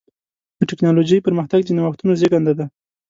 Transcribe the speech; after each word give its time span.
د 0.59 0.61
ټکنالوجۍ 0.69 1.19
پرمختګ 1.27 1.61
د 1.63 1.69
نوښتونو 1.77 2.13
زېږنده 2.19 2.53
دی. 2.57 2.65